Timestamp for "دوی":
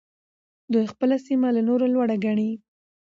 0.73-0.85